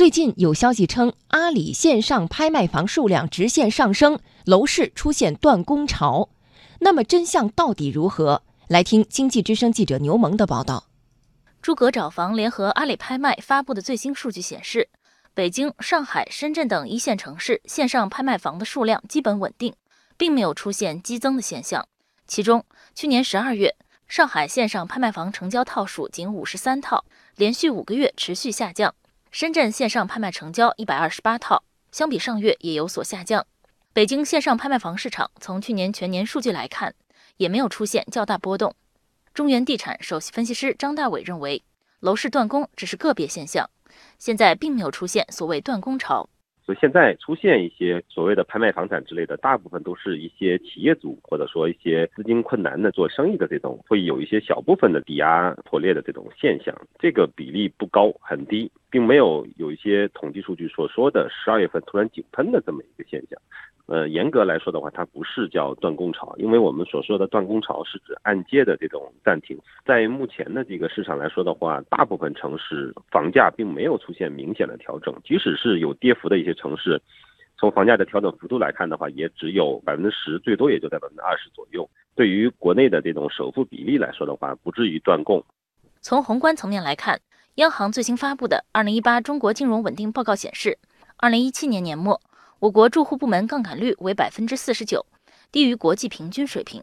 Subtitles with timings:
[0.00, 6.30] 最近有消息称，阿里线上拍卖房数量直线上升，楼市出现断供潮。
[6.78, 8.42] 那么真相到底如何？
[8.68, 10.84] 来听经济之声记者牛萌的报道。
[11.60, 14.88] 诸葛找房联合阿里拍卖发布的最新数据显示，
[15.34, 19.74] 北京、上海、深圳等一线城市线上拍卖房的数量基本稳定，
[20.16, 21.86] 并没有出现激增的现象。
[22.26, 22.64] 其中，
[22.94, 23.76] 去年十二月，
[24.08, 27.04] 上海线上拍卖房成交套数仅五十三套，
[27.36, 28.94] 连续五个月持续下降；
[29.30, 31.62] 深圳线上拍卖成交一百二十八套，
[31.92, 33.46] 相比上月也有所下降。
[33.92, 36.92] 北京线上拍卖房市场从去年全年数据来看，
[37.36, 38.74] 也没有出现较大波动。
[39.32, 41.62] 中原地产首席分析师张大伟认为，
[42.00, 43.70] 楼市断供只是个别现象，
[44.18, 46.28] 现在并没有出现所谓断供潮。
[46.66, 63.40] 所以现在出现一些所谓的拍卖房产之类的，大部分都是一些企业主或者说一些资金困难的做生意的这种，会有一些小部分的抵押破裂的这种现象，这个比例不高，很低，并没有有一些统计数据所说的十二月份突然井喷的这么一个现象。
[63.86, 69.58] 呃，严格来说的话，它不是叫断供潮，因为我们所说的断供潮是指按揭的这种暂停。
[69.84, 77.02] 在目前的这个市场来说的话，大部分城市房价并没有出现明显的调整，即使是有跌幅的一些城市，
[77.58, 81.88] 从房价的调整幅度来看的话，也只有百分之十，最多也就在百分之二十左右。
[82.14, 85.44] 对于国内的这种首付比例来说的话，不至于断供。
[86.00, 87.20] 从宏观层面来看，
[87.56, 90.78] 央行最新发布的《二零一八中国金融稳定报告》显示，
[91.16, 92.20] 二零一七年年末。
[92.60, 95.04] 我国住户部门杠杆率为百分之四十九，
[95.50, 96.82] 低于国际平均水平。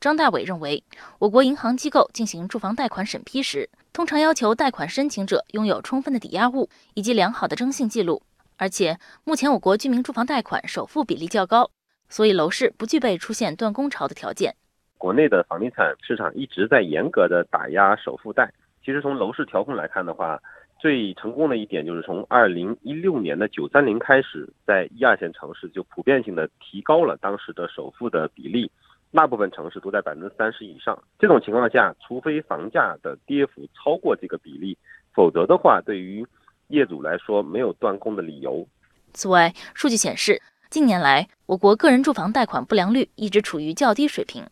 [0.00, 0.84] 张大伟认为，
[1.18, 8.22] 我国银行机构进行住房贷款审批时，通常要求贷款申请者拥有充分的抵押物以及良好的征信记录。
[8.58, 11.70] 而且，目前我国居民住房贷款首付比例较高，
[12.10, 14.54] 所以楼市不具备出现断供潮的条件。
[14.98, 18.52] 国内的房地产市场一直在严格的打压首付贷。
[18.84, 20.40] 其实从楼市调控来看的话，
[20.78, 28.68] 最成功的一点就是从二零一六年的九三零开始，在一二线城市就普遍性的提高了当时的首付的比例，
[29.12, 31.00] 大部分城市都在百分之三十以上。
[31.18, 34.76] 这种情况下，除非房价的跌幅超过这个比例，
[35.14, 36.26] 否则的话，对于
[36.66, 38.66] 业主来说没有断供的理由。
[39.12, 44.42] 此外，数据显示，近年来我国个人住房贷款不良率一直处于较低水平。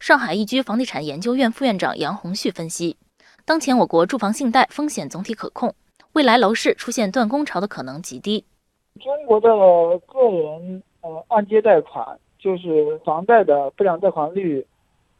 [0.00, 2.96] 上海易居房地产研究院副院长杨红旭分析。
[3.46, 5.74] 当前我国住房信贷风险总体可控，
[6.14, 8.42] 未来楼市出现断供潮的可能极低。
[8.98, 9.50] 中国的
[10.06, 14.66] 个人呃按揭贷款，就是房贷的不良贷款率，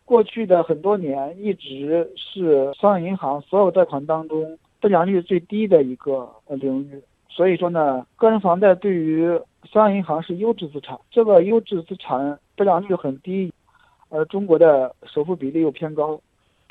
[0.07, 7.03] 过去的很多年一直是商业银行所有贷款当中不良率最低的一个呃领域。
[7.29, 9.39] 所以说呢，个人房贷对于
[9.71, 13.53] 商业银行是优质资产，这个优质资产不良率很低，
[14.09, 16.19] 而中国的首付比例又偏高。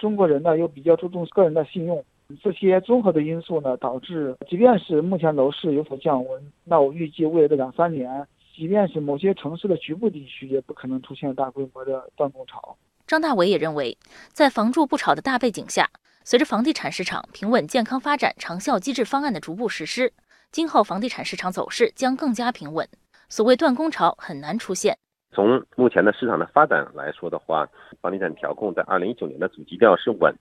[0.04, 2.04] 中国人呢又比较注重个人的信用，
[2.44, 12.76] 这些综合的因素呢，导致即便是目前楼市有所降温，那我预计未来的两三年，即便是某些城市的局部地区，也不可能出现大规模的断供潮。
[13.08, 13.98] 张大伟也认为，
[14.34, 15.90] 在房住不炒的大背景下，
[16.26, 20.12] 随着房地产市场平稳健康发展长效机制方案的逐步实施，
[20.52, 22.86] 今后房地产市场走势将更加平稳，
[23.30, 24.98] 所谓断供潮很难出现。
[25.34, 27.68] 从目前的市场的发展来说的话，
[28.02, 30.34] 房地产调控在二零一九年的主基调是稳，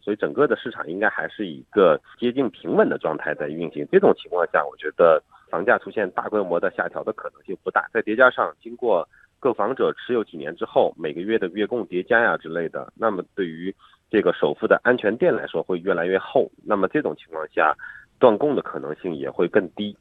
[0.00, 3.86] 所以整个的市场应该还是一个接近平稳的状态在运行。
[3.92, 7.88] 这种情况下，我觉得房价出现大规模的下调的可能性不大。
[7.92, 9.06] 再叠加上经过
[9.38, 13.74] 购房者持有几年之后，每个月的月供叠加呀之类的，那么对于
[14.10, 16.50] 这个首付的安全垫来说会越来越厚。
[16.64, 17.76] 那么这种情况下，
[18.18, 19.96] 断供的可能性也会更低。